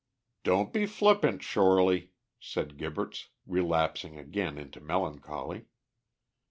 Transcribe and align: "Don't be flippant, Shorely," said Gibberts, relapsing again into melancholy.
"Don't 0.43 0.73
be 0.73 0.87
flippant, 0.87 1.43
Shorely," 1.43 2.09
said 2.39 2.75
Gibberts, 2.77 3.27
relapsing 3.45 4.17
again 4.17 4.57
into 4.57 4.81
melancholy. 4.81 5.67